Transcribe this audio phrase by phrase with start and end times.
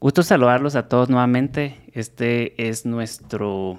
[0.00, 1.76] Gusto saludarlos a todos nuevamente.
[1.92, 3.78] Este es nuestro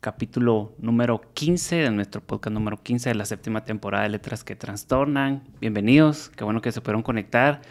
[0.00, 4.56] capítulo número 15 de nuestro podcast número 15 de la séptima temporada de Letras que
[4.56, 5.44] Trastornan.
[5.60, 7.62] Bienvenidos, qué bueno que se pudieron conectar.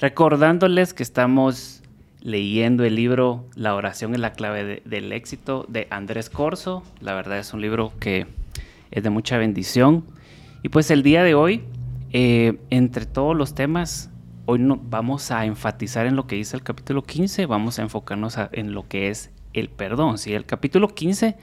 [0.00, 1.82] Recordándoles que estamos
[2.20, 6.82] leyendo el libro La oración es la clave del éxito de Andrés Corso.
[7.00, 8.26] La verdad es un libro que
[8.92, 10.04] es de mucha bendición.
[10.62, 11.64] Y pues el día de hoy,
[12.12, 14.10] eh, entre todos los temas,
[14.46, 18.36] hoy no, vamos a enfatizar en lo que dice el capítulo 15, vamos a enfocarnos
[18.52, 20.18] en lo que es el perdón.
[20.18, 20.34] ¿sí?
[20.34, 21.36] El capítulo 15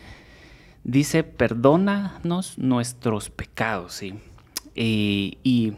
[0.84, 3.94] dice, perdónanos nuestros pecados.
[3.94, 4.14] ¿sí?
[4.76, 5.74] Y,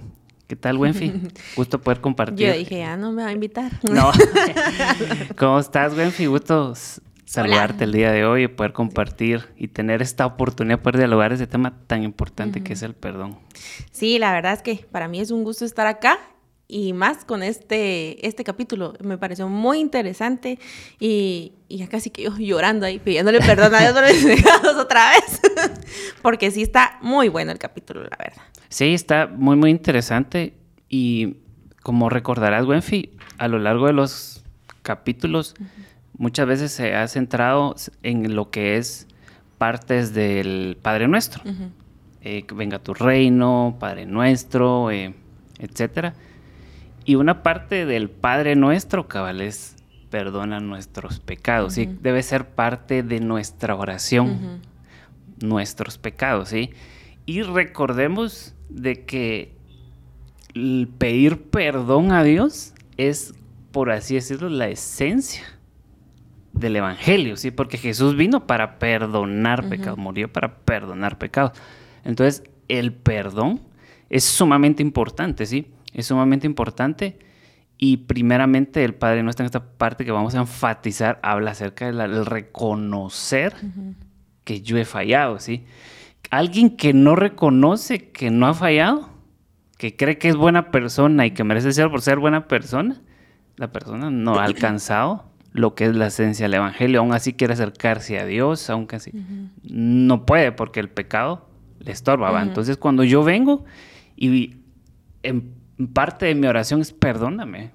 [0.47, 1.13] ¿qué tal, Wenfi?
[1.55, 2.47] Gusto poder compartir.
[2.47, 3.71] Yo dije, ya no me va a invitar.
[3.83, 4.11] No.
[5.37, 6.25] ¿Cómo estás, Wenfi?
[6.25, 6.73] Gusto
[7.31, 11.31] saludarte el día de hoy y poder compartir y tener esta oportunidad de poder dialogar
[11.31, 13.39] ese tema tan importante que es el perdón.
[13.91, 16.19] Sí, la verdad es que para mí es un gusto estar acá
[16.67, 18.95] y más con este, este capítulo.
[19.01, 20.59] Me pareció muy interesante
[20.99, 24.75] y, y ya casi que yo llorando ahí, pidiéndole perdón a Dios por mis pecados
[24.75, 25.39] otra vez,
[26.21, 28.41] porque sí está muy bueno el capítulo, la verdad.
[28.67, 30.53] Sí, está muy, muy interesante
[30.89, 31.37] y
[31.81, 34.43] como recordarás, Wenfi, a lo largo de los
[34.81, 35.55] capítulos
[36.21, 39.07] muchas veces se ha centrado en lo que es
[39.57, 41.43] partes del Padre Nuestro.
[42.21, 45.13] Eh, venga tu reino, Padre Nuestro, eh,
[45.59, 46.13] etcétera
[47.05, 49.75] y una parte del Padre nuestro, cabal, es
[50.09, 51.89] perdona nuestros pecados, ¿sí?
[52.01, 54.61] Debe ser parte de nuestra oración,
[55.41, 56.71] nuestros pecados, ¿sí?
[57.25, 59.53] Y recordemos de que
[60.53, 63.33] el pedir perdón a Dios es,
[63.71, 65.45] por así decirlo, la esencia
[66.61, 67.51] del Evangelio, ¿sí?
[67.51, 71.51] Porque Jesús vino para perdonar pecados, murió para perdonar pecados.
[72.05, 73.61] Entonces, el perdón
[74.09, 75.73] es sumamente importante, ¿sí?
[75.93, 77.19] es sumamente importante.
[77.77, 82.25] Y primeramente el Padre Nuestro en esta parte que vamos a enfatizar habla acerca del
[82.25, 83.55] reconocer
[84.43, 85.65] que yo he fallado, ¿sí?
[86.29, 89.09] Alguien que no reconoce que no ha fallado,
[89.77, 93.01] que cree que es buena persona y que merece ser por ser buena persona,
[93.55, 97.53] la persona no ha alcanzado lo que es la esencia del Evangelio, aún así quiere
[97.53, 99.11] acercarse a Dios, aunque así
[99.63, 101.47] no puede porque el pecado
[101.79, 102.41] le estorba.
[102.41, 103.65] Entonces cuando yo vengo
[104.15, 104.55] y
[105.23, 105.53] en
[105.93, 107.71] parte de mi oración es perdóname,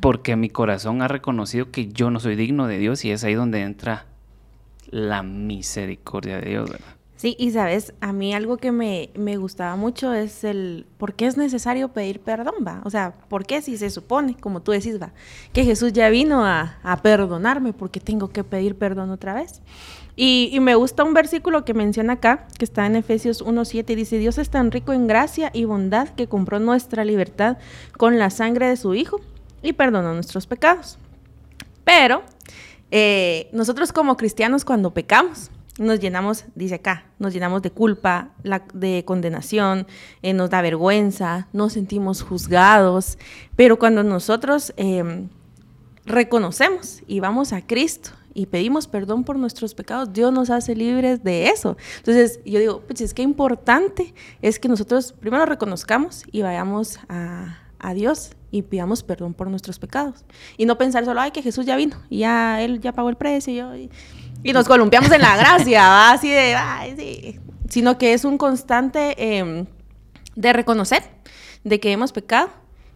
[0.00, 3.34] porque mi corazón ha reconocido que yo no soy digno de Dios y es ahí
[3.34, 4.06] donde entra
[4.90, 6.95] la misericordia de Dios, ¿verdad?
[7.16, 11.38] Sí, y sabes, a mí algo que me, gustaba mucho es el por qué es
[11.38, 12.82] necesario pedir perdón, va.
[12.84, 15.12] O sea, ¿por qué si se supone, como tú decís, va,
[15.54, 19.62] que Jesús ya vino a, a perdonarme, porque tengo que pedir perdón otra vez?
[20.18, 24.18] Y, me gusta un versículo que menciona acá, que está en Efesios 1.7, y dice,
[24.18, 27.58] Dios es tan rico en gracia y bondad que compró nuestra libertad
[27.98, 29.20] con la sangre de su Hijo
[29.62, 30.98] y perdonó nuestros pecados.
[31.84, 32.22] Pero
[32.90, 38.30] eh, nosotros como cristianos cuando pecamos, nos llenamos, dice acá, nos llenamos de culpa,
[38.72, 39.86] de condenación,
[40.22, 43.18] eh, nos da vergüenza, nos sentimos juzgados,
[43.56, 45.28] pero cuando nosotros em,
[46.04, 51.22] reconocemos y vamos a Cristo y pedimos perdón por nuestros pecados, Dios nos hace libres
[51.22, 51.76] de eso.
[51.98, 57.58] Entonces, yo digo, pues es que importante es que nosotros primero reconozcamos y vayamos a,
[57.94, 60.24] Dios y pidamos perdón por nuestros pecados.
[60.56, 63.76] Y no pensar solo, ay, que Jesús ya vino ya Él ya pagó el precio
[63.76, 63.90] y,
[64.25, 67.40] y nos columpiamos en la gracia, así de, ay, sí.
[67.68, 69.66] Sino que es un constante em,
[70.34, 71.02] de reconocer
[71.64, 72.50] de que hemos pecado.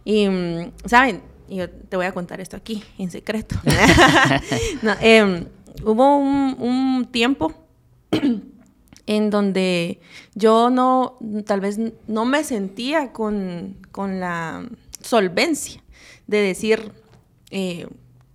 [0.05, 1.21] Y, mm, ¿saben?
[1.51, 3.57] y yo te voy a contar esto aquí, en secreto.
[5.01, 5.47] Em,
[5.83, 7.53] hubo un, tiempo
[9.05, 9.99] en donde
[10.33, 11.77] yo no, tal vez
[12.07, 14.65] no me sentía con, la
[15.01, 15.83] solvencia
[16.27, 16.93] de decir
[17.49, 17.87] eh,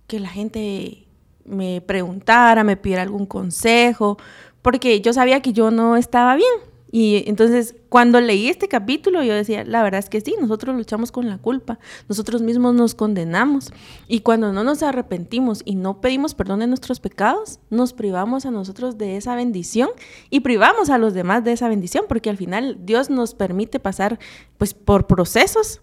[0.05, 1.06] que la gente
[1.47, 4.17] me preguntara, me pidiera algún consejo,
[4.61, 6.67] porque yo sabía que yo no estaba bien.
[6.89, 11.11] Y entonces, cuando leí este capítulo, yo decía, la verdad es que sí, nosotros luchamos
[11.11, 13.73] con la culpa, nosotros mismos nos condenamos.
[14.07, 18.51] Y cuando no nos arrepentimos y no pedimos perdón de nuestros pecados, nos privamos a
[18.51, 19.89] nosotros de esa bendición
[20.29, 24.19] y privamos a los demás de esa bendición, porque al final Dios nos permite pasar
[24.57, 25.81] pues por procesos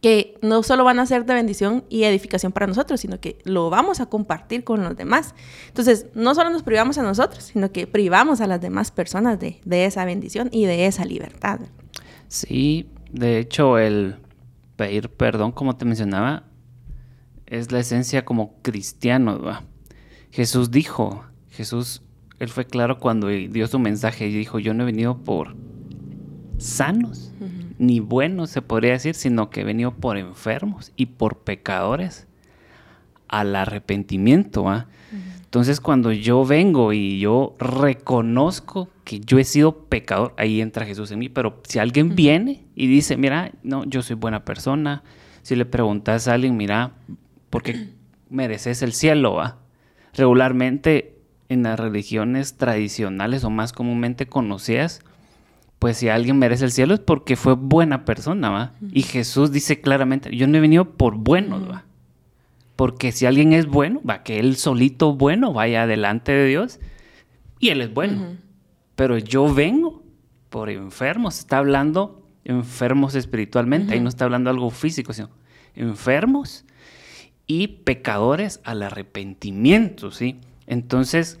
[0.00, 3.68] que no solo van a ser de bendición y edificación para nosotros, sino que lo
[3.68, 5.34] vamos a compartir con los demás.
[5.68, 9.60] Entonces, no solo nos privamos a nosotros, sino que privamos a las demás personas de,
[9.84, 11.60] esa bendición y de esa libertad.
[12.28, 14.16] Sí, de hecho, el
[14.76, 16.44] pedir perdón, como te mencionaba,
[17.46, 19.60] es la esencia como cristiano.
[20.30, 22.02] Jesús dijo, Jesús,
[22.38, 25.56] él fue claro cuando dio su mensaje y dijo, yo no he venido por
[26.56, 27.32] sanos,
[27.80, 32.28] ni buenos se podría decir, sino que he venido por enfermos y por pecadores
[33.26, 34.68] al arrepentimiento.
[34.68, 34.86] ¿ah?
[35.44, 41.10] Entonces cuando yo vengo y yo reconozco que yo he sido pecador, ahí entra Jesús
[41.10, 45.02] en mí, pero si alguien viene y dice, mira, no, yo soy buena persona,
[45.40, 46.92] si le preguntas a alguien, mira,
[47.48, 47.88] ¿por qué
[48.28, 49.36] mereces el cielo?
[49.36, 49.56] ¿va?
[50.12, 51.16] Regularmente
[51.48, 55.00] en las religiones tradicionales o más comúnmente conocidas,
[55.80, 58.74] pues si alguien merece el cielo es porque fue buena persona, ¿va?
[58.92, 61.84] Y Jesús dice claramente, yo no he venido por buenos, ¿va?
[62.76, 66.80] Porque si alguien es bueno, va, que él solito bueno vaya delante de Dios
[67.58, 68.36] y él es bueno.
[68.94, 70.02] Pero yo vengo
[70.50, 75.30] por enfermos, está hablando enfermos espiritualmente, ahí no está hablando algo físico, sino
[75.74, 76.66] enfermos
[77.46, 80.36] y pecadores al arrepentimiento, ¿sí?
[80.66, 81.40] Entonces,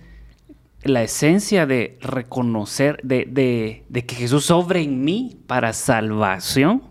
[0.82, 6.82] la esencia de reconocer, de, que Jesús sobre en mí para salvación,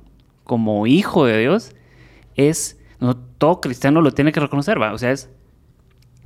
[0.44, 1.75] como hijo de Dios,
[2.36, 4.94] es, no todo cristiano lo tiene que reconocer, ¿va?
[4.94, 5.30] O sea, es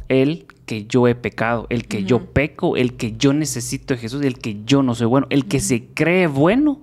[0.09, 4.21] el que yo he pecado, el que yo peco, el que yo necesito de Jesús,
[4.23, 6.81] el que yo no soy bueno, el que se cree bueno,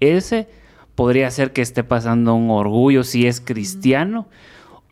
[0.00, 0.48] ese
[0.94, 4.28] podría ser que esté pasando un orgullo si es cristiano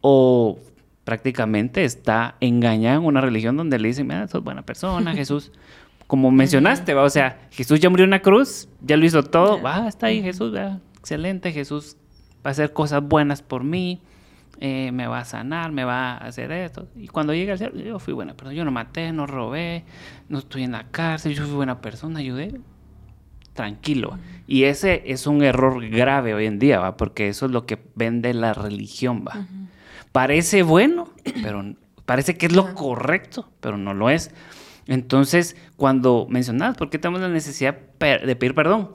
[0.01, 0.59] o
[1.11, 5.51] prácticamente está engañada en una religión donde le dicen, mira, sos buena persona, Jesús.
[6.07, 7.03] Como mencionaste, ¿va?
[7.03, 10.23] o sea, Jesús ya murió en la cruz, ya lo hizo todo, va, está ahí
[10.23, 10.79] Jesús, ¿va?
[11.01, 11.97] excelente, Jesús
[12.47, 14.01] va a hacer cosas buenas por mí,
[14.61, 16.87] eh, me va a sanar, me va a hacer esto.
[16.95, 19.83] Y cuando llega al cielo, yo fui buena persona, yo no maté, no robé,
[20.29, 22.61] no estoy en la cárcel, yo fui buena persona, ayudé.
[23.53, 24.17] Tranquilo.
[24.47, 26.97] Y ese es un error grave hoy en día, ¿va?
[26.97, 29.45] Porque eso es lo que vende la religión, ¿va?
[30.13, 31.09] Parece bueno,
[31.43, 31.65] pero
[32.05, 34.31] parece que es lo correcto, pero no lo es.
[34.87, 38.91] Entonces, cuando mencionabas por qué tenemos la necesidad de pedir perdón,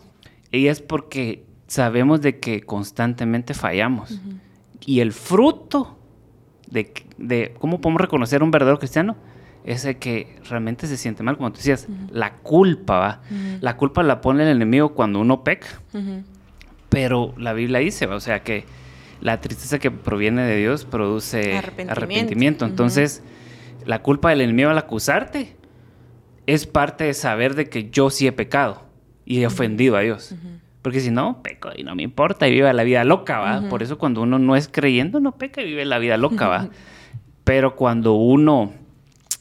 [0.51, 4.19] y es porque sabemos de que constantemente fallamos.
[4.85, 5.97] Y el fruto
[6.69, 9.15] de, cómo podemos reconocer un verdadero cristiano
[9.63, 13.21] es el que realmente se siente mal, como tú decías, la culpa, ¿va?
[13.61, 15.67] La culpa la pone el enemigo cuando uno peca.
[16.89, 18.65] Pero la Biblia dice, o sea, que
[19.25, 22.63] la tristeza que proviene de Dios produce arrepentimiento.
[22.63, 23.23] Entonces,
[23.83, 25.55] la culpa del enemigo al acusarte
[26.45, 28.83] es parte de saber de que yo sí he pecado
[29.25, 30.35] y he ofendido a Dios.
[30.83, 33.67] Porque si no, peco y no me importa y vive la vida loca, ¿va?
[33.67, 36.69] Por eso cuando uno no es creyendo, no peca y vive la vida loca, ¿va?
[37.43, 38.73] Pero cuando uno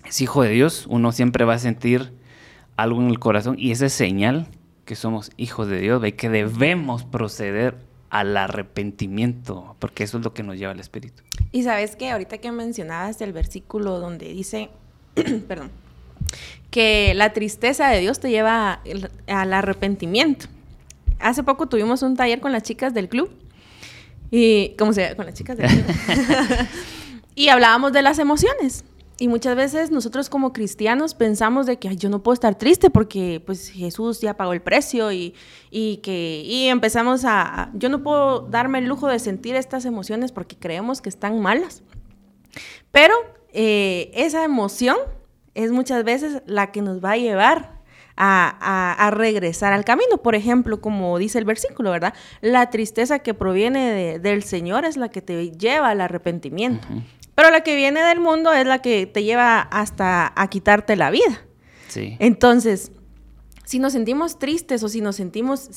[0.07, 2.11] es hijo de Dios, uno siempre va a sentir
[2.79, 4.47] algo en el corazón y esa es señal
[4.87, 7.84] que somos hijos de Dios, ve que debemos proceder
[8.15, 11.25] al arrepentimiento, porque eso es lo que nos lleva al Espíritu.
[11.51, 14.71] Y sabes que ahorita que mencionabas el versículo donde dice,
[15.49, 15.73] perdón,
[16.71, 18.81] que la tristeza de Dios te lleva
[19.27, 20.47] al arrepentimiento.
[21.19, 23.33] Hace poco tuvimos un taller con las chicas del club.
[24.31, 25.17] Y, ¿cómo se llama?
[25.17, 25.85] Con las chicas del club.
[27.35, 28.85] y hablábamos de las emociones.
[29.19, 33.41] Y muchas veces nosotros como cristianos pensamos de que yo no puedo estar triste porque
[33.45, 35.35] pues Jesús ya pagó el precio y,
[35.71, 40.57] que y empezamos a, yo no puedo darme el lujo de sentir estas emociones porque
[40.57, 41.83] creemos que están malas.
[42.91, 43.15] Pero
[43.53, 44.97] eh, esa emoción
[45.55, 47.75] es muchas veces la que nos va a llevar
[48.17, 50.19] a, regresar al camino.
[50.19, 52.15] Por ejemplo, como dice el versículo, ¿verdad?
[52.41, 56.87] La tristeza que proviene del Señor es la que te lleva al arrepentimiento.
[57.35, 61.11] Pero la que viene del mundo es la que te lleva hasta a quitarte la
[61.11, 61.43] vida.
[61.89, 62.17] Sí.
[62.21, 62.93] Entonces,
[63.65, 65.69] si nos sentimos tristes o si nos sentimos,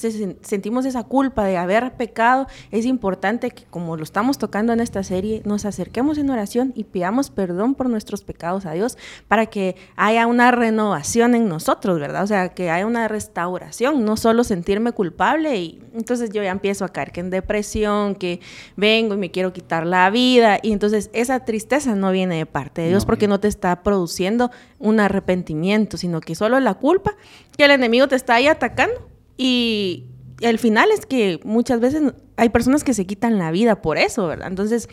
[0.42, 5.04] sentimos esa culpa de haber pecado, es importante que, como lo estamos tocando en esta
[5.04, 9.76] serie, nos acerquemos en oración y pidamos perdón por nuestros pecados a Dios para que
[9.96, 12.24] haya una renovación en nosotros, ¿verdad?
[12.24, 16.86] O sea, que haya una restauración, no solo sentirme culpable y entonces yo ya empiezo
[16.86, 18.42] a caer que en depresión, que
[18.76, 22.82] vengo y me quiero quitar la vida y entonces esa tristeza no viene de parte
[22.82, 27.16] de Dios porque no te está produciendo un arrepentimiento, sino que solo la culpa
[27.58, 30.06] que el enemigo te está ahí atacando y
[30.42, 34.28] el final es que muchas veces hay personas que se quitan la vida por eso,
[34.28, 34.48] ¿verdad?
[34.48, 34.88] Entonces,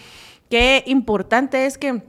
[0.48, 2.02] qué importante es que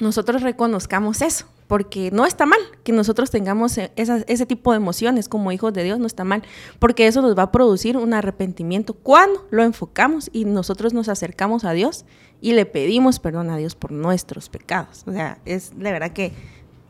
[0.00, 5.28] nosotros reconozcamos eso, porque no está mal que nosotros tengamos e-, ese tipo de emociones
[5.28, 6.42] como hijos de Dios, no está mal,
[6.80, 11.64] porque eso nos va a producir un arrepentimiento cuando lo enfocamos y nosotros nos acercamos
[11.64, 12.04] a Dios
[12.40, 15.04] y le pedimos perdón a Dios por nuestros pecados.
[15.06, 16.32] O sea, es de verdad que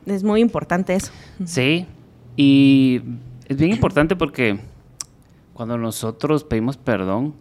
[0.07, 1.13] es muy importante eso.
[1.45, 1.87] Sí,
[2.37, 3.03] y
[3.47, 4.59] es bien importante porque
[5.53, 7.35] cuando nosotros pedimos perdón,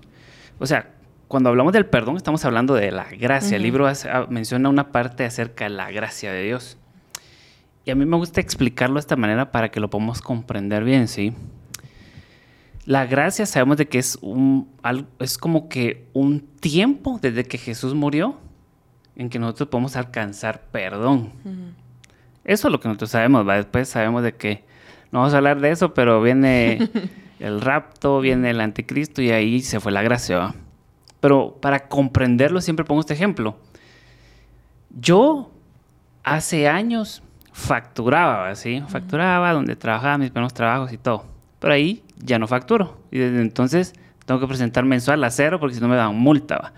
[0.59, 0.93] o sea,
[1.27, 3.57] cuando hablamos del perdón estamos hablando de la gracia.
[3.57, 6.77] El libro ah, menciona una parte acerca de la gracia de Dios.
[7.85, 11.07] Y a mí me gusta explicarlo de esta manera para que lo podamos comprender bien,
[11.07, 11.33] ¿sí?
[12.85, 14.69] La gracia sabemos de que es un
[15.19, 18.37] es como que un tiempo desde que Jesús murió
[19.15, 21.31] en que nosotros podemos alcanzar perdón.
[22.43, 23.55] Eso es lo que nosotros sabemos, ¿va?
[23.55, 24.63] Después sabemos de que
[25.13, 26.89] no vamos a hablar de eso, pero viene
[27.39, 30.55] el rapto, viene el anticristo y ahí se fue la gracia.
[31.19, 33.55] Pero para comprenderlo siempre pongo este ejemplo.
[34.89, 35.51] Yo
[36.23, 38.81] hace años facturaba, ¿sí?
[38.87, 41.25] Facturaba donde trabajaba mis primeros trabajos y todo.
[41.59, 42.97] Pero ahí ya no facturo.
[43.11, 43.93] Y desde entonces
[44.25, 46.73] tengo que presentar mensual a cero porque si no me dan multa.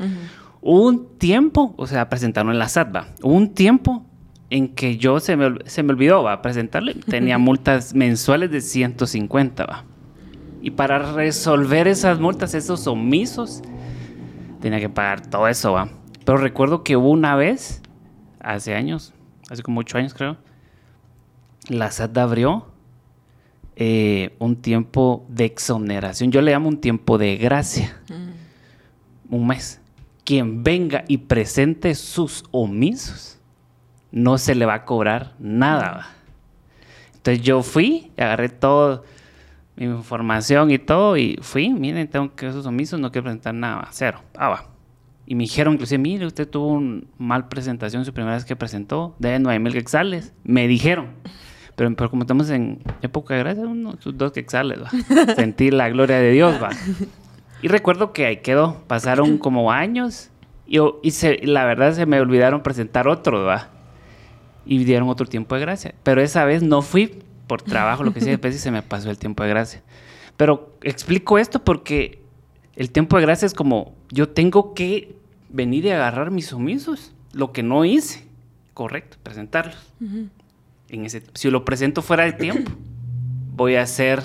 [0.59, 3.07] Hubo un tiempo, o sea, presentarlo en la SAT, ¿va?
[3.21, 4.05] Hubo un tiempo
[4.49, 6.93] en que yo se me, se me olvidó, va, presentarle.
[7.07, 9.85] Tenía multas mensuales de 150, va.
[10.61, 13.61] Y para resolver esas multas, esos omisos,
[14.61, 15.89] tenía que pagar todo eso, va.
[16.25, 17.81] Pero recuerdo que hubo una vez,
[18.39, 19.13] hace años,
[19.49, 20.37] hace como ocho años creo,
[21.69, 22.67] la SAT abrió
[23.75, 26.31] eh, un tiempo de exoneración.
[26.31, 28.01] Yo le llamo un tiempo de gracia.
[28.09, 29.35] Mm.
[29.35, 29.81] Un mes.
[30.23, 33.35] Quien venga y presente sus omisos
[34.15, 36.07] no se le va a cobrar nada.
[37.15, 39.03] Entonces yo fui, agarré todo
[39.75, 43.89] mi información y todo y fui, miren, tengo que esos omisos, no quiero presentar nada,
[43.91, 44.21] cero.
[44.37, 44.65] Ah, va.
[45.25, 49.15] Y me dijeron inclusive, mire, usted tuvo una mal presentación su primera vez que presentó,
[49.19, 50.33] de 9 mil quexales.
[50.45, 51.07] Me dijeron.
[51.75, 55.35] Pero, pero, como estamos en época de gracia, unos dos quexales, va.
[55.35, 56.69] Sentir la gloria de Dios, va.
[57.61, 58.81] Y recuerdo que ahí quedó.
[58.87, 60.29] Pasaron como años
[60.67, 63.74] y, y la verdad se me olvidaron presentar otro, va
[64.65, 65.95] y dieron otro tiempo de gracia.
[66.03, 69.09] Pero esa vez no fui por trabajo, lo que sea, después y se me pasó
[69.09, 69.81] el tiempo de gracia.
[70.37, 72.21] Pero explico esto porque
[72.75, 75.15] el tiempo de gracia es como yo tengo que
[75.49, 78.25] venir y agarrar mis omisos, lo que no hice,
[78.73, 79.93] correcto, presentarlos.
[80.89, 82.71] en ese, si lo presento fuera de tiempo,
[83.55, 84.21] voy a hacer,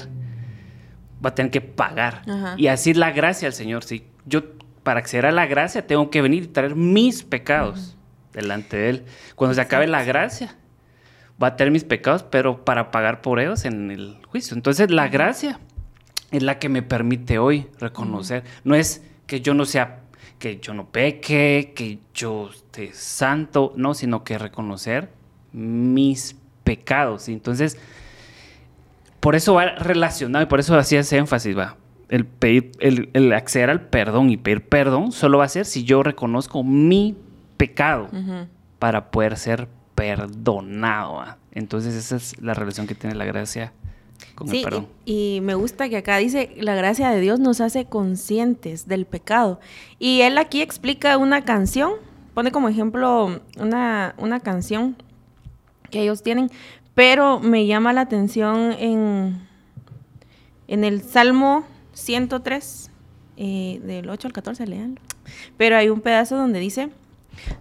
[1.25, 2.23] va a tener que pagar.
[2.57, 3.85] Y así la gracia al Señor.
[3.85, 4.43] Si yo
[4.83, 7.97] para acceder a la gracia tengo que venir y traer mis pecados
[8.33, 9.05] delante de Él.
[9.35, 10.57] Cuando se acabe la gracia,
[11.43, 14.55] va a tener mis pecados, pero para pagar por ellos en el juicio.
[14.55, 15.59] Entonces la gracia
[16.31, 18.45] es la que me permite hoy reconocer.
[18.65, 20.01] No es que yo no sea,
[20.39, 25.11] que yo no peque, que yo esté santo, no, sino que reconocer
[25.53, 27.29] mis pecados.
[27.29, 27.79] Entonces,
[29.19, 31.77] por eso va relacionado y por eso hacía ese énfasis, va.
[32.09, 36.03] El, pedir, el acceder al perdón y pedir perdón solo va a ser si yo
[36.03, 37.17] reconozco mi
[37.61, 38.09] pecado
[38.79, 41.23] para poder ser perdonado.
[41.53, 43.75] Entonces esa es la relación que tiene la gracia
[44.35, 44.87] con el perdón.
[45.05, 49.05] Y, y, me gusta que acá dice, la gracia de Dios nos hace conscientes del
[49.05, 49.61] pecado.
[49.99, 51.93] Y él aquí explica una canción,
[52.33, 54.97] pone como ejemplo una, una canción
[55.91, 56.51] que ellos tienen,
[56.95, 59.39] pero me llama la atención en,
[60.67, 62.91] en el Salmo 103,
[63.37, 65.01] eh, del 8 al 14, leanlo.
[65.59, 66.91] Pero hay un pedazo donde dice,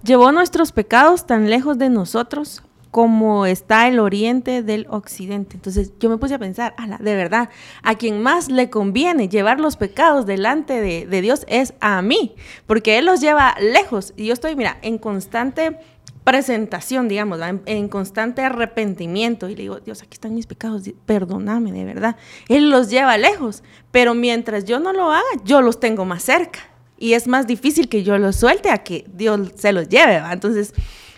[0.04, 5.56] Llevó nuestros pecados tan lejos de nosotros como está el oriente del occidente.
[5.56, 7.50] Entonces yo me puse a pensar, de verdad,
[7.84, 12.98] a quien más le conviene llevar los pecados delante de, Dios es a mí, porque
[12.98, 14.14] Él los lleva lejos.
[14.18, 15.78] Y yo estoy, mira, en constante
[16.24, 19.50] presentación, digamos, en, constante arrepentimiento.
[19.50, 22.16] Y le digo, Dios, aquí están mis pecados, perdóname, de verdad.
[22.48, 26.60] Él los lleva lejos, pero mientras yo no lo haga, yo los tengo más cerca
[27.00, 30.22] y es más difícil que yo los suelte a que Dios se los lleve.
[30.32, 30.74] Entonces,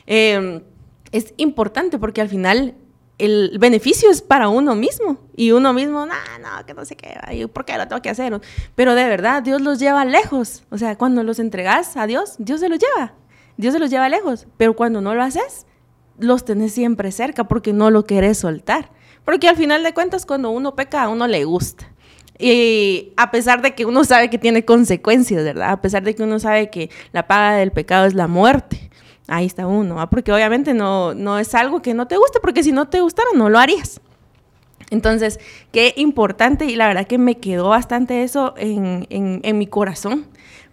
[0.05, 0.61] em,
[1.11, 2.75] es importante porque al final
[3.17, 7.47] el beneficio es para uno mismo y uno mismo, no, no, que no sé qué,
[7.47, 8.39] ¿por qué lo tengo que hacer?
[8.75, 10.63] Pero de verdad, Dios los lleva lejos.
[10.69, 13.13] O sea, cuando los entregas a Dios, Dios se los lleva.
[13.57, 14.47] Dios se los lleva lejos.
[14.57, 15.65] Pero cuando no lo haces,
[16.17, 18.91] los tenés siempre cerca porque no lo querés soltar.
[19.25, 21.90] Porque al final de cuentas, cuando uno peca, a uno le gusta.
[22.41, 25.69] Y a pesar de que uno sabe que tiene consecuencias, ¿verdad?
[25.69, 28.89] A pesar de que uno sabe que la paga del pecado es la muerte.
[29.27, 32.71] Ahí está uno, Porque obviamente no, no es algo que no te guste, porque si
[32.71, 34.01] no te gustara no lo harías.
[34.89, 35.39] Entonces,
[35.71, 40.25] qué importante y la verdad que me quedó bastante eso en, en, mi corazón,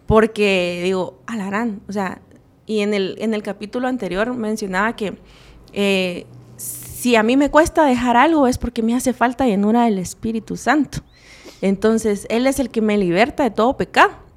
[0.06, 2.20] porque digo, alarán, o sea,
[2.66, 5.18] y en el, en el capítulo anterior mencionaba que
[5.72, 9.98] eh, si a mí me cuesta dejar algo es porque me hace falta llenura del
[9.98, 10.98] Espíritu Santo.
[11.60, 14.28] Entonces, Él es el que me liberta de todo pecado.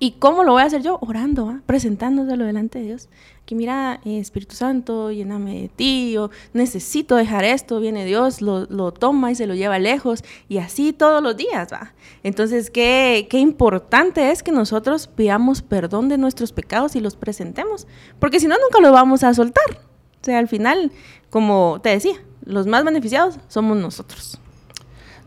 [0.00, 0.98] ¿Y cómo lo voy a hacer yo?
[1.00, 1.60] Orando, ¿ah?
[1.66, 3.08] presentándoselo delante de Dios.
[3.44, 8.66] Que mira, eh, Espíritu Santo, lléname de ti, yo necesito dejar esto, viene Dios, lo,
[8.66, 11.94] lo, toma y se lo lleva lejos, y así todos los días, ¿va?
[12.22, 17.88] Entonces, qué, qué importante es que nosotros pidamos perdón de nuestros pecados y los presentemos,
[18.20, 19.80] porque si no, nunca los vamos a soltar.
[20.20, 20.92] O sea, al final,
[21.30, 24.38] como te decía, los más beneficiados somos nosotros.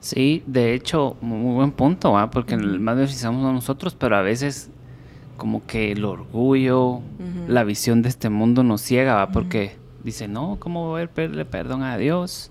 [0.02, 2.32] Sí, de hecho, muy buen punto, ¿va?
[2.32, 4.72] porque más beneficiamos a nosotros, pero a veces
[5.38, 7.02] como que el orgullo,
[7.48, 9.32] la visión de este mundo nos ciega, ¿va?
[9.32, 12.50] porque dice, no, ¿cómo voy a pedirle perdón a Dios?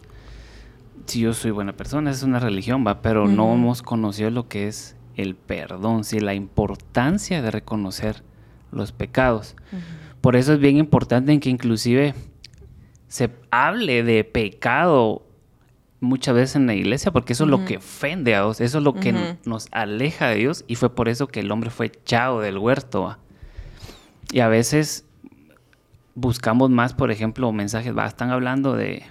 [1.06, 4.68] Si yo soy buena persona, es una religión, va, pero no hemos conocido lo que
[4.68, 8.22] es el perdón, sí, la importancia de reconocer
[8.70, 9.56] los pecados.
[10.20, 12.14] Por eso es bien importante en que inclusive
[13.08, 15.26] se hable de pecado
[16.00, 18.84] muchas veces en la iglesia, porque eso es lo que ofende a Dios, eso es
[18.84, 22.40] lo que nos aleja de Dios, y fue por eso que el hombre fue echado
[22.40, 23.18] del huerto.
[24.32, 25.06] Y a veces
[26.14, 28.06] buscamos más, por ejemplo, mensajes, ¿va?
[28.06, 29.04] están hablando de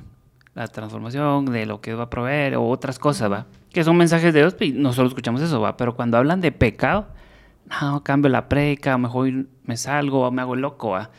[0.55, 3.45] la transformación, de lo que va a proveer, o otras cosas, ¿va?
[3.71, 5.77] que son mensajes de Dios, y nosotros escuchamos eso, ¿va?
[5.77, 7.07] pero cuando hablan de pecado,
[7.81, 9.31] no, cambio la preca, mejor
[9.63, 11.11] me salgo, me hago loco, ¿va?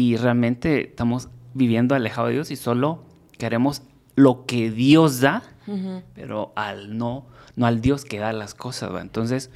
[0.00, 3.04] y realmente estamos viviendo alejado de Dios y solo
[3.38, 3.82] queremos
[4.16, 5.42] lo que Dios da,
[6.14, 7.26] pero al no,
[7.56, 8.92] no al Dios que da las cosas.
[8.92, 9.00] ¿va?
[9.00, 9.50] Entonces,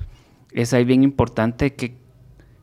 [0.53, 1.97] es ahí bien importante que,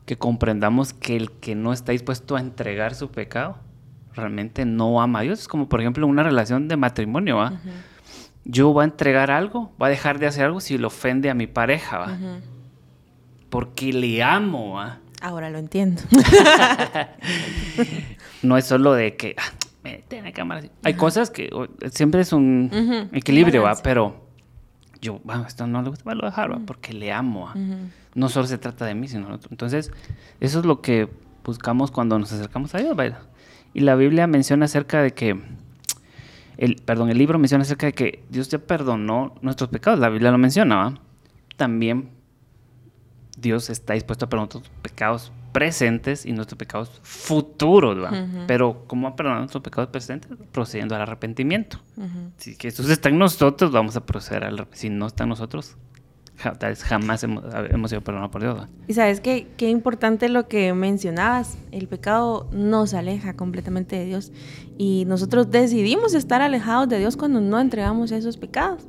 [0.06, 3.58] que, comprendamos que el que no está dispuesto a entregar su pecado,
[4.14, 5.40] realmente no ama a Dios.
[5.40, 7.36] Es como, por ejemplo, una relación de matrimonio.
[7.36, 7.60] ¿va?
[8.44, 11.34] Yo voy a entregar algo, voy a dejar de hacer algo si le ofende a
[11.34, 11.98] mi pareja.
[11.98, 12.18] ¿va?
[13.50, 14.74] Porque le amo.
[14.74, 15.00] ¿va?
[15.20, 16.02] Ahora lo entiendo.
[18.42, 20.62] no es solo de que, ah, mete la cámara.
[20.82, 21.50] Hay cosas que
[21.90, 23.74] siempre es un equilibrio, ¿va?
[23.82, 24.26] Pero
[25.00, 26.60] yo, bueno, esto no le gusta, va a dejar, ¿va?
[26.64, 27.50] Porque le amo.
[28.14, 29.48] No solo se trata de mí, sino de otro.
[29.50, 29.90] Entonces,
[30.40, 31.08] eso es lo que
[31.44, 33.20] buscamos cuando nos acercamos a Dios, ¿va?
[33.74, 35.40] Y la Biblia menciona acerca de que,
[36.58, 39.98] el, perdón, el libro menciona acerca de que Dios ya perdonó nuestros pecados.
[39.98, 40.94] La Biblia lo menciona, ¿va?
[41.56, 42.10] También
[43.38, 48.26] Dios está dispuesto a perdonar nuestros pecados presentes y nuestros pecados futuros, ¿va?
[48.46, 50.30] Pero ¿cómo a perdonar nuestros pecados presentes?
[50.50, 51.78] Procediendo al arrepentimiento.
[52.38, 55.76] Si Jesús está en nosotros, vamos a proceder al Si no está en nosotros,
[56.36, 58.66] jamás hemos, sido perdonados por Dios.
[58.88, 64.32] Y sabes qué, qué importante lo que mencionabas, el pecado nos aleja completamente de Dios
[64.78, 68.82] y nosotros decidimos estar alejados de Dios cuando no entregamos esos pecados.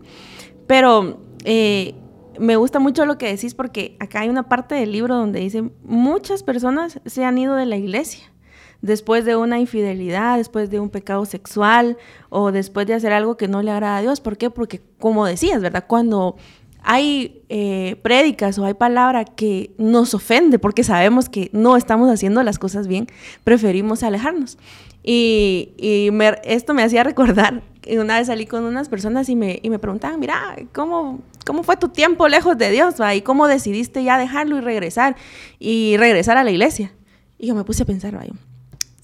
[0.66, 1.96] Pero eh,
[2.40, 5.64] me gusta mucho lo que decís porque acá hay una parte del libro donde dice,
[5.84, 8.34] muchas personas se han ido de la iglesia
[8.82, 11.98] después de una infidelidad, después de un pecado sexual
[12.30, 14.20] o después de hacer algo que no le agrada a Dios.
[14.20, 14.50] ¿Por qué?
[14.50, 15.86] Porque como decías, ¿verdad?
[15.88, 16.36] Cuando
[16.84, 22.44] hay eh, prédicas o hay palabra que nos ofende porque sabemos que no estamos haciendo
[22.44, 23.08] las cosas bien,
[23.46, 24.58] preferimos alejarnos.
[25.02, 26.10] Y,
[26.44, 30.20] esto me hacía recordar una vez salí con unas personas y me, y me preguntaban,
[30.20, 32.96] mira, ¿cómo, ¿cómo fue tu tiempo lejos de Dios?
[33.14, 35.16] ¿Y cómo decidiste ya dejarlo y regresar?
[35.60, 36.92] Y regresar a la iglesia.
[37.38, 38.24] Y yo me puse a pensar, ¿va?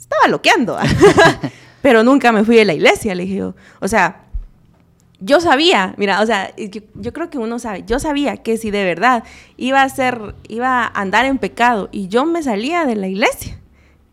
[0.10, 0.78] estaba loqueando,
[1.82, 4.24] pero nunca me fui de la iglesia, le dije O sea,
[5.20, 8.72] yo sabía, mira, o sea, yo, yo, creo que uno sabe, yo sabía que si
[8.72, 9.24] de verdad
[9.58, 13.59] iba a ser, iba a andar en pecado y yo me salía de la iglesia,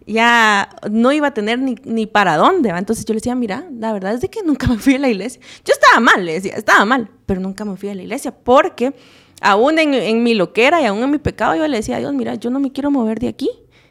[0.07, 2.73] ya no iba a tener ni, ni para dónde.
[2.73, 2.79] ¿va?
[2.79, 5.09] Entonces yo le decía, mira, la verdad es de que nunca me fui a la
[5.09, 5.41] iglesia.
[5.65, 8.95] Yo estaba mal, le decía, estaba mal, pero nunca me fui a la iglesia porque
[9.41, 12.15] aún en, en mi loquera y aún en mi pecado yo le decía a Dios,
[12.15, 13.51] mira, yo no me quiero mover de aquí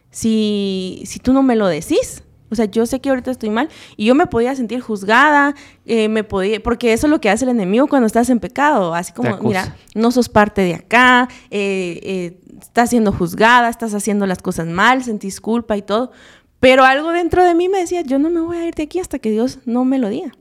[0.10, 2.23] si, si tú no me lo decís.
[2.51, 5.55] O sea, yo sé que ahorita estoy mal y yo me podía sentir juzgada,
[5.86, 8.93] eh, me podía, porque eso es lo que hace el enemigo cuando estás en pecado,
[8.93, 14.27] así como, mira, no sos parte de acá, eh, eh, estás siendo juzgada, estás haciendo
[14.27, 16.12] las cosas mal, sentís culpa y todo.
[16.60, 18.99] Pero algo dentro de mí me decía, yo no me voy a ir de aquí
[18.99, 20.31] hasta que Dios no me lo diga.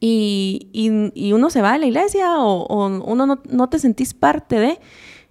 [0.00, 4.60] Y, y, uno se va a la iglesia o, uno no, no, te sentís parte
[4.60, 4.78] de...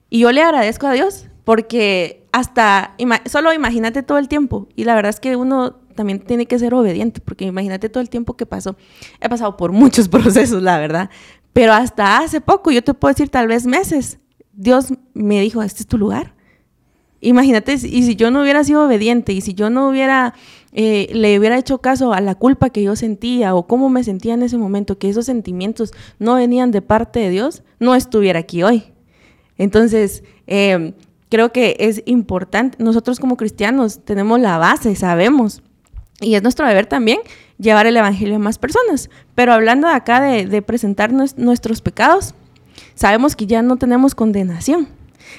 [0.09, 4.67] Y yo le agradezco a Dios porque hasta, solo imagínate todo el tiempo.
[4.75, 8.09] Y la verdad es que uno también tiene que ser obediente, porque imagínate todo el
[8.09, 8.77] tiempo que pasó.
[9.19, 11.09] He pasado por muchos procesos, la verdad.
[11.51, 14.19] Pero hasta hace poco, yo te puedo decir tal vez meses,
[14.53, 16.33] Dios me dijo, este es tu lugar.
[17.19, 20.35] Imagínate, y si yo no hubiera sido obediente, y si yo no hubiera,
[20.71, 24.35] eh, le hubiera hecho caso a la culpa que yo sentía o cómo me sentía
[24.35, 28.61] en ese momento, que esos sentimientos no venían de parte de Dios, no estuviera aquí
[28.61, 28.83] hoy.
[29.57, 30.93] Entonces, em,
[31.29, 35.63] creo que es importante, nosotros como cristianos tenemos la base, sabemos,
[36.19, 37.19] y es nuestro deber también
[37.59, 39.09] llevar el Evangelio a más personas.
[39.35, 42.33] Pero hablando acá de, de presentar nuestros pecados,
[42.95, 44.87] sabemos que ya no tenemos condenación.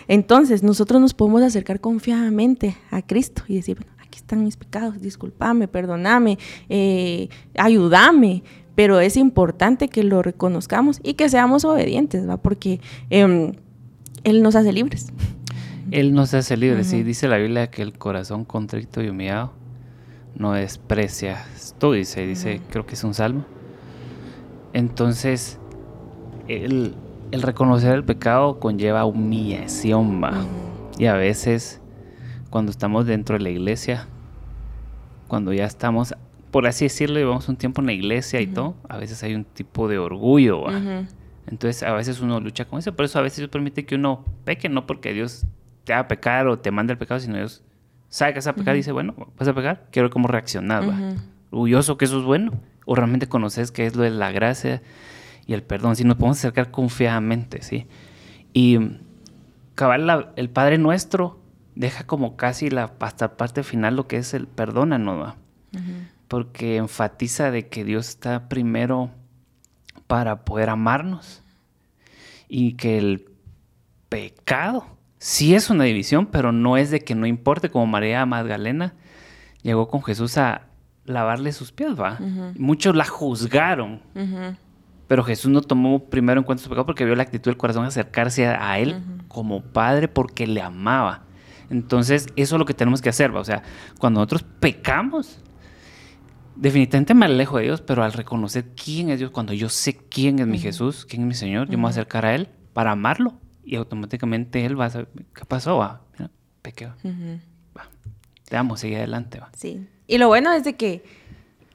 [0.07, 5.01] Entonces, nosotros nos podemos acercar confiadamente a Cristo y decir, bueno, aquí están mis pecados,
[5.01, 6.39] discúlpame, perdóname,
[6.69, 8.43] eh, ayúdame.
[8.75, 12.37] Pero es importante que lo reconozcamos y que seamos obedientes, ¿va?
[12.37, 13.55] Porque em,
[14.23, 15.13] Él nos hace libres.
[15.91, 17.03] Él nos hace libres, sí.
[17.03, 19.53] Dice la Biblia que el corazón contrito y humillado
[20.39, 21.45] no desprecia.
[21.55, 23.45] Esto dice, dice, creo que es un salmo.
[24.73, 25.59] Entonces,
[26.47, 26.95] el,
[27.33, 30.45] reconocer el pecado conlleva humillación, va.
[30.99, 31.81] Y a veces,
[32.51, 34.07] cuando estamos dentro de la iglesia,
[35.27, 36.15] cuando ya estamos,
[36.51, 39.45] por así decirlo, llevamos un tiempo en la iglesia y todo, a veces hay un
[39.45, 41.05] tipo de orgullo, ¿va?
[41.47, 42.95] Entonces, a veces uno lucha con eso.
[42.95, 45.47] Por eso a veces Dios permite que uno peque, no porque Dios
[45.85, 47.65] te haga pecar o te manda el pecado, sino Dios
[48.11, 50.85] vas a pecar y dice, bueno, vas a pecar, quiero ver cómo reaccionar,
[51.51, 52.53] Orgulloso que eso es bueno,
[52.85, 54.83] o realmente conoces que es lo de la gracia
[55.47, 55.97] y el perdón.
[55.97, 57.87] Si nos podemos acercar confiadamente, ¿sí?
[58.53, 58.79] Y
[59.75, 61.39] cabal, el Padre Nuestro
[61.75, 65.37] deja como casi la hasta parte final lo que es el perdónanos, ¿va?
[66.29, 69.11] Porque enfatiza de que Dios está primero
[70.07, 71.43] para poder amarnos
[72.49, 73.29] y que el
[74.09, 78.95] pecado sí es una división, pero no es de que no importe, como María Magdalena
[79.63, 80.63] llegó con Jesús a
[81.05, 82.19] lavarle sus pies, ¿va?
[82.57, 84.01] Muchos la juzgaron,
[85.07, 87.83] pero Jesús no tomó primero en cuenta su pecado porque vio la actitud del corazón
[87.83, 91.25] de acercarse a, Él como Padre porque le amaba.
[91.71, 93.41] Entonces, eso es lo que tenemos que hacer, ¿va?
[93.41, 93.63] O sea,
[93.99, 95.41] cuando nosotros pecamos,
[96.57, 100.39] definitivamente me alejo de Dios, pero al reconocer quién es Dios, cuando yo sé quién
[100.39, 102.93] es mi Jesús, quién es mi Señor, yo me voy a acercar a Él para
[102.93, 105.77] amarlo y automáticamente Él va a saber, ¿qué pasó?
[105.77, 106.31] Va, mira,
[106.63, 106.95] pequeo.
[108.49, 109.39] Te amo, sigue adelante.
[109.39, 109.51] Va.
[109.55, 109.87] Sí.
[110.07, 111.05] Y lo bueno es de que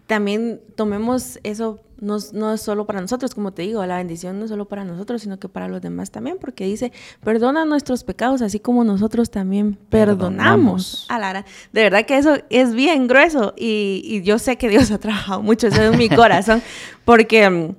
[0.08, 4.46] también tomemos eso no, no, es solo para nosotros, como te digo, la bendición no
[4.46, 6.92] es solo para nosotros, sino que para los demás también, porque dice,
[7.24, 11.06] perdona nuestros pecados, así como nosotros también perdonamos.
[11.10, 11.46] A Lara.
[11.72, 15.68] De verdad que eso es bien grueso y, yo sé que Dios ha trabajado mucho
[15.68, 16.62] eso en mi corazón,
[17.06, 17.76] porque mm,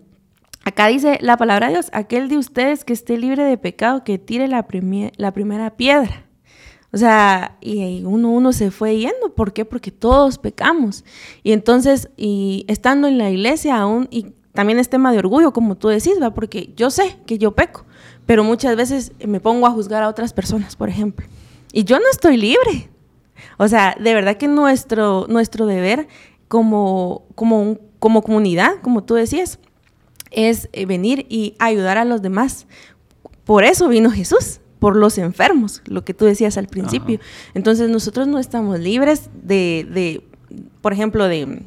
[0.64, 4.18] acá dice la palabra de Dios, aquel de ustedes que esté libre de pecado, que
[4.18, 6.26] tire la, primera piedra.
[6.92, 9.34] O sea, y uno, uno se fue yendo.
[9.34, 9.64] ¿Por qué?
[9.64, 11.04] Porque todos pecamos.
[11.42, 15.76] Y entonces, y estando en la iglesia aún, y también es tema de orgullo, como
[15.76, 16.32] tú decís, ¿va?
[16.32, 17.84] Porque yo sé que yo peco,
[18.26, 21.26] pero muchas veces me pongo a juzgar a otras personas, por ejemplo.
[21.72, 22.88] Y yo no estoy libre.
[23.58, 26.06] O sea, de verdad que nuestro, nuestro deber
[26.46, 29.58] como, como, como comunidad, como tú decías,
[30.34, 32.66] es eh, venir y ayudar a los demás.
[33.44, 37.18] Por eso vino Jesús por los enfermos, lo que tú decías al principio.
[37.54, 40.22] Entonces nosotros no estamos libres de,
[40.82, 41.62] por ejemplo, de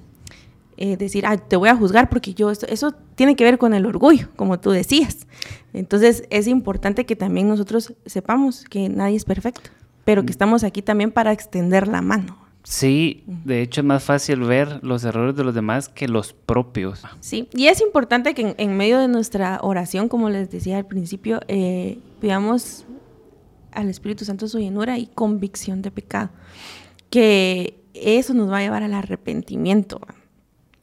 [0.78, 3.74] eh, decir, ah, te voy a juzgar porque yo, esto, eso tiene que ver con
[3.74, 5.26] el orgullo, como tú decías.
[5.74, 9.72] Entonces es importante que también nosotros sepamos que nadie es perfecto,
[10.06, 10.38] pero que mm.
[10.38, 12.47] estamos aquí también para extender la mano.
[12.70, 17.02] Sí, de hecho es más fácil ver los errores de los demás que los propios.
[17.22, 21.40] Sí, y es importante que en, medio de nuestra oración, como les decía al principio,
[21.48, 22.86] eh, pidamos
[23.72, 26.30] al Espíritu Santo su llenura y convicción de pecado.
[27.10, 30.02] Que eso nos va a llevar al arrepentimiento.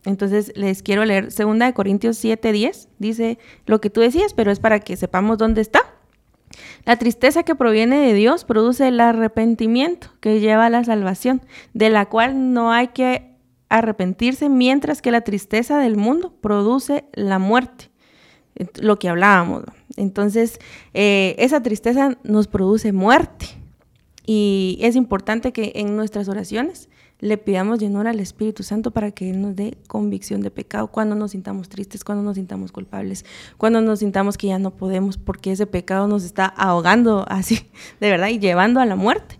[0.06, 2.88] Entonces les quiero leer 2 Corintios 7:10.
[2.98, 5.93] Dice lo que tú decías, pero es para que sepamos dónde está.
[6.84, 11.90] La tristeza que proviene de Dios produce el arrepentimiento que lleva a la salvación, de
[11.90, 13.34] la cual no hay que
[13.68, 17.90] arrepentirse, mientras que la tristeza del mundo produce la muerte
[18.80, 19.64] lo que hablábamos.
[19.96, 20.58] Entonces,
[20.92, 23.46] eh, esa tristeza nos produce muerte.
[24.26, 26.88] Y es importante que en nuestras oraciones
[27.24, 31.14] le pidamos llenura al Espíritu Santo para que Él nos dé convicción de pecado cuando
[31.14, 33.24] nos sintamos tristes, cuando nos sintamos culpables,
[33.56, 38.10] cuando nos sintamos que ya no podemos porque ese pecado nos está ahogando así, de
[38.10, 39.38] verdad, y llevando a la muerte.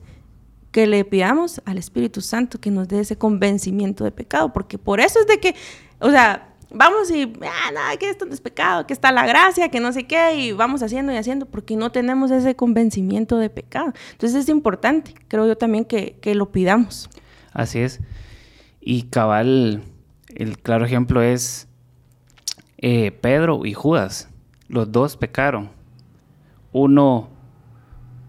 [0.71, 4.99] Que le pidamos al Espíritu Santo que nos dé ese convencimiento de pecado, porque por
[4.99, 5.55] eso es de que,
[6.01, 9.69] o sea, vamos y, ah, nada, que esto no es pecado, que está la gracia,
[9.69, 13.51] que no sé qué, y vamos haciendo y haciendo, porque no tenemos ese convencimiento de
[13.51, 13.93] pecado.
[14.13, 17.09] Entonces es importante, creo yo también, que, lo pidamos.
[17.55, 18.01] Así es.
[18.81, 19.83] Y cabal,
[20.35, 21.69] el claro ejemplo es
[22.79, 24.29] eh, Pedro y Judas.
[24.69, 25.71] Los dos pecaron.
[26.73, 27.31] Uno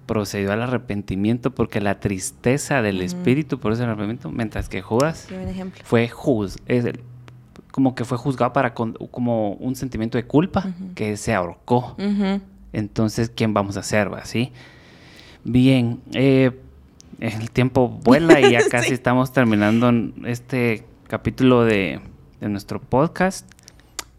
[0.06, 5.28] procedió al arrepentimiento porque la tristeza del espíritu por ese arrepentimiento, mientras que Judas
[5.84, 7.02] fue juz, es el,
[7.72, 11.98] como que fue juzgado para como un sentimiento de culpa que se ahorcó.
[12.72, 14.10] Entonces, ¿quién vamos a ser?
[14.26, 14.52] ¿Sí?
[15.44, 16.52] Bien, eh,
[17.20, 19.92] el tiempo vuela y ya casi estamos terminando
[20.26, 22.02] este capítulo de,
[22.42, 23.50] nuestro podcast.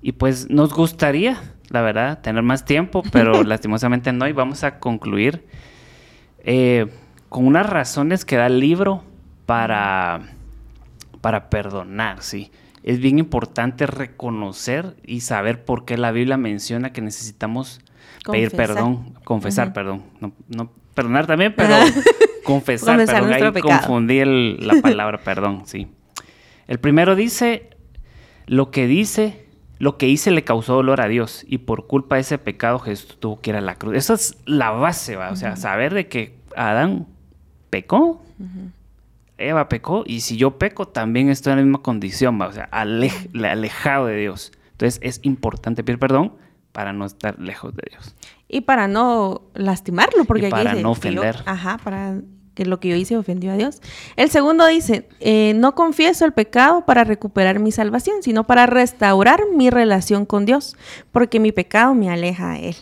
[0.03, 4.27] Y pues nos gustaría, la verdad, tener más tiempo, pero lastimosamente no.
[4.27, 5.47] Y vamos a concluir
[6.41, 6.87] eh,
[7.29, 9.05] con unas razones que da el libro
[9.47, 10.23] para,
[11.21, 12.51] para perdonar, ¿sí?
[12.87, 17.81] es bien importante reconocer y saber por qué la Biblia menciona que necesitamos
[18.25, 20.05] pedir perdón, confesar, perdón.
[20.21, 21.75] No, perdonar también, pero
[22.47, 23.33] confesar, perdón.
[23.33, 25.89] Ahí confundí la palabra perdón, sí.
[26.67, 27.71] El primero dice,
[28.47, 29.47] lo que dice
[29.79, 33.19] lo que hice le causó dolor a Dios y por culpa de ese pecado Jesús
[33.21, 33.95] tuvo que ir a la cruz.
[33.95, 35.31] Esa es la base, ¿va?
[35.31, 37.07] O sea, saber de que Adán
[37.69, 38.23] pecó,
[39.37, 42.47] Eva pecó y si yo peco también estoy en la misma condición, ¿va?
[42.47, 44.53] O sea, alejado de Dios.
[44.73, 46.35] Entonces es importante pedir perdón
[46.73, 48.15] para no estar lejos de Dios.
[48.49, 51.43] Y para no lastimarlo, porque y para no ofender.
[51.45, 52.21] ajá, para
[52.57, 53.83] que lo que yo hice ofendió a Dios.
[54.17, 59.43] El segundo dice, eh, no confieso el pecado para recuperar mi salvación, sino para restaurar
[59.55, 60.75] mi relación con Dios,
[61.13, 62.75] porque mi pecado me aleja a Él.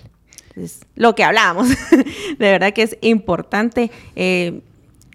[0.55, 1.69] Es lo que hablábamos.
[2.39, 4.63] de verdad que es importante eh,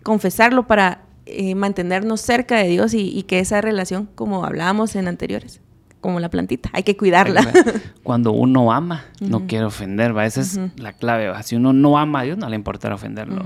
[0.03, 5.61] confesarlo para eh, mantenernos cerca de Dios y, que esa relación, como hablábamos en anteriores,
[6.01, 7.47] como la plantita, hay que cuidarla.
[8.03, 10.25] Cuando uno ama, no quiere ofender, ¿va?
[10.25, 11.31] esa es la clave.
[11.43, 13.41] Si uno no ama a Dios, no le importa ofenderlo.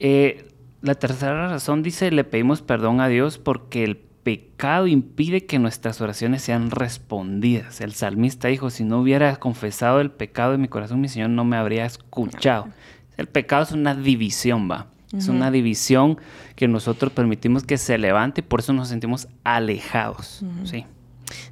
[0.00, 0.48] Eh,
[0.82, 6.00] la tercera razón dice, le pedimos perdón a Dios porque el pecado impide que nuestras
[6.00, 7.80] oraciones sean respondidas.
[7.80, 11.44] El salmista dijo, si no hubiera confesado el pecado de mi corazón, mi Señor no
[11.44, 12.68] me habría escuchado.
[13.16, 14.86] El pecado es una división, va.
[15.16, 16.18] Es una división
[16.54, 20.44] que nosotros permitimos que se levante y por eso nos sentimos alejados.
[20.62, 20.86] Sí.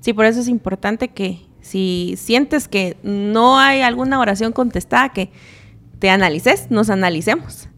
[0.00, 5.32] Sí, por eso es importante que si sientes que no hay alguna oración contestada, que
[5.98, 7.68] te analices, nos analicemos.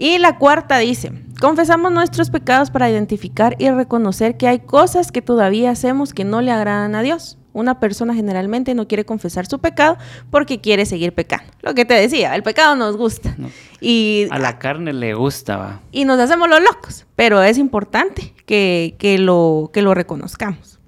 [0.00, 5.22] Y la cuarta dice, confesamos nuestros pecados para identificar y reconocer que hay cosas que
[5.22, 7.36] todavía hacemos que no le agradan a Dios.
[7.52, 9.98] Una persona generalmente no quiere confesar su pecado
[10.30, 11.52] porque quiere seguir pecando.
[11.62, 13.34] Lo que te decía, el pecado nos gusta.
[13.80, 15.80] Y, a la carne le gusta.
[15.90, 20.78] Y nos hacemos los locos, pero es importante que, lo, que lo reconozcamos.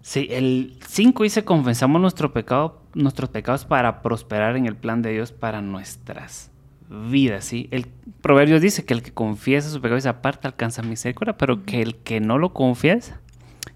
[0.00, 5.12] Sí, el 5 dice, confesamos nuestro pecado, nuestros pecados para prosperar en el plan de
[5.12, 6.51] Dios para nuestras
[6.92, 7.68] vida, ¿sí?
[7.70, 7.86] El
[8.20, 11.82] proverbio dice que el que confiesa su pecado y se aparta alcanza misericordia, pero que
[11.82, 13.20] el que no lo confiesa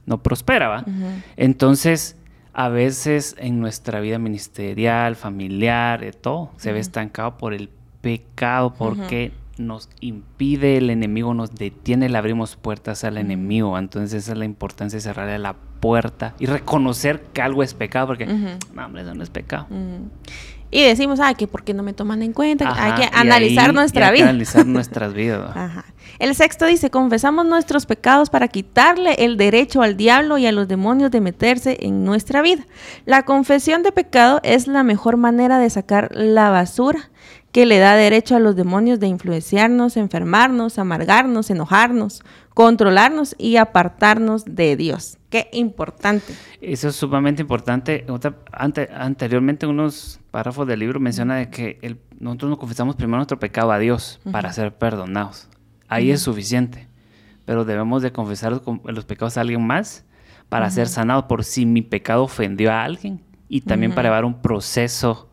[0.05, 0.85] no prospera, ¿va?
[1.37, 2.17] Entonces,
[2.53, 8.75] a veces en nuestra vida ministerial, familiar, de todo, se ve estancado por el pecado,
[8.75, 13.79] porque nos impide el enemigo, nos detiene, le abrimos puertas al enemigo.
[13.79, 18.07] Entonces, esa es la importancia de cerrarle la puerta y reconocer que algo es pecado,
[18.07, 19.67] porque, no, hombre, eso no es pecado
[20.71, 24.11] y decimos, ay, que por qué no me toman en cuenta, hay que analizar nuestra
[24.11, 24.25] vida.
[24.25, 25.51] analizar nuestras vidas.
[26.19, 30.69] El sexto dice, confesamos nuestros pecados para quitarle el derecho al diablo y a los
[30.69, 32.67] demonios de meterse en nuestra vida.
[33.05, 37.11] La confesión de pecado es la mejor manera de sacar la basura
[37.57, 44.45] que le da derecho a los demonios de influenciarnos, enfermarnos, amargarnos, enojarnos, controlarnos y apartarnos
[44.45, 45.17] de Dios.
[45.31, 46.35] Qué importante.
[46.61, 48.05] Eso es sumamente importante.
[48.53, 53.73] anteriormente, unos párrafos del libro menciona de que el, nosotros nos confesamos primero nuestro pecado
[53.73, 55.49] a Dios para ser perdonados.
[55.89, 56.89] Ahí es suficiente.
[57.45, 60.05] Pero debemos de confesar los, pecados a alguien más
[60.49, 64.41] para ser sanados por si mi pecado ofendió a alguien y también para llevar un
[64.41, 65.29] proceso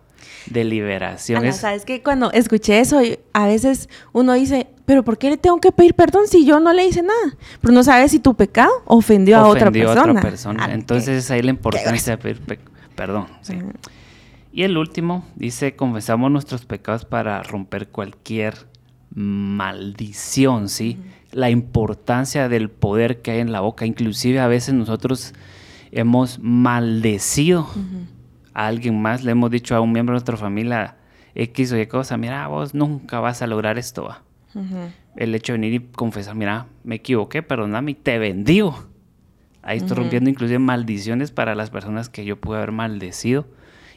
[0.45, 1.51] de liberación.
[1.53, 2.99] Sabes que cuando escuché eso,
[3.33, 6.73] a veces uno dice, pero ¿por qué le tengo que pedir perdón si yo no
[6.73, 7.37] le hice nada?
[7.61, 10.65] Pero no sabes si tu pecado ofendió, a otra persona.
[10.65, 12.59] Ah, Entonces ahí la importancia de pedir
[12.95, 13.27] perdón.
[14.51, 18.67] Y el último dice, confesamos nuestros pecados para romper cualquier
[19.13, 20.97] maldición, ¿sí?
[21.31, 23.85] La importancia del poder que hay en la boca.
[23.85, 25.33] Inclusive a veces nosotros
[25.91, 27.67] hemos maldecido
[28.53, 30.97] a alguien más, le hemos dicho a un miembro de nuestra familia
[31.35, 34.09] X o Y cosa, mira, vos nunca vas a lograr esto.
[35.15, 38.87] El hecho de venir y confesar, mira, me equivoqué, perdóname y te bendigo.
[39.61, 43.47] Ahí estoy rompiendo inclusive maldiciones para las personas que yo pude haber maldecido.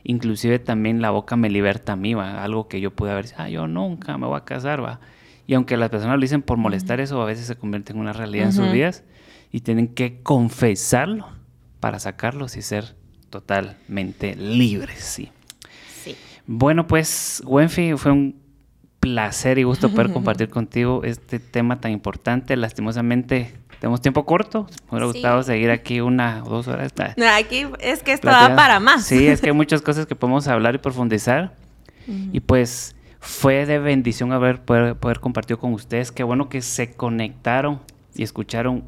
[0.08, 2.44] Inclusive también la boca me liberta a mí, ¿va?
[2.44, 5.00] algo que yo pude haber dicho, ah, yo nunca me voy a casar, va.
[5.48, 8.12] Y aunque las personas lo dicen por molestar eso, a veces se convierte en una
[8.12, 9.02] realidad en sus vidas
[9.50, 11.26] y tienen que confesarlo
[11.80, 12.94] para sacarlos y ser
[13.30, 15.30] totalmente libres, sí.
[16.04, 16.14] sí.
[16.46, 18.40] Bueno, pues, Wenfi, fue un
[19.00, 22.56] placer y gusto poder compartir contigo este tema tan importante.
[22.56, 24.66] Lastimosamente, tenemos tiempo corto.
[24.90, 26.92] Me hubiera gustado seguir aquí una o dos horas.
[27.34, 29.04] aquí es que esto va para más.
[29.04, 31.54] Sí, es que hay muchas cosas que podemos hablar y profundizar.
[32.06, 36.12] Y pues fue de bendición haber poder, poder compartir con ustedes.
[36.12, 37.80] Qué bueno que se conectaron
[38.14, 38.84] y escucharon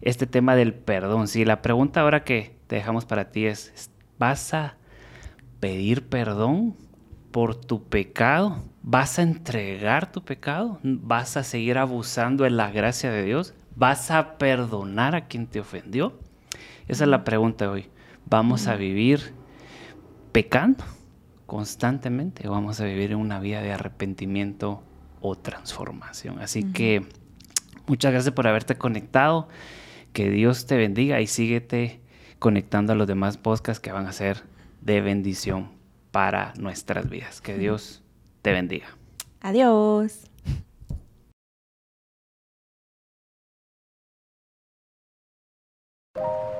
[0.00, 1.28] este tema del perdón.
[1.28, 4.76] Sí, la pregunta ahora que te dejamos para ti es, ¿vas a
[5.60, 6.76] pedir perdón
[7.30, 8.62] por tu pecado?
[8.82, 10.78] ¿Vas a entregar tu pecado?
[10.82, 13.54] ¿Vas a seguir abusando de la gracia de Dios?
[13.76, 16.18] ¿Vas a perdonar a quien te ofendió?
[16.86, 17.88] Esa es la pregunta hoy.
[18.26, 19.34] ¿Vamos a vivir
[20.32, 20.84] pecando
[21.46, 24.82] constantemente o vamos a vivir en una vida de arrepentimiento
[25.20, 26.40] o transformación?
[26.40, 27.04] Así que
[27.86, 29.48] muchas gracias por haberte conectado.
[30.12, 32.00] Que Dios te bendiga y síguete
[32.38, 34.44] conectando a los demás podcasts que van a ser
[34.80, 35.70] de bendición
[36.12, 37.40] para nuestras vidas.
[37.40, 38.02] Que Dios
[38.42, 38.86] te bendiga.
[39.40, 40.30] Adiós.
[46.16, 46.54] You